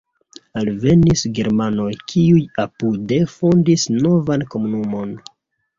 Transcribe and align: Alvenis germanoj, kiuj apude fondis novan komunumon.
Alvenis 0.61 1.21
germanoj, 1.41 1.91
kiuj 2.13 2.41
apude 2.65 3.21
fondis 3.37 3.89
novan 4.01 4.51
komunumon. 4.55 5.19